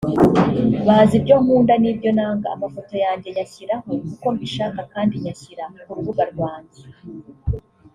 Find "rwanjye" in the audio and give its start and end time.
6.31-6.81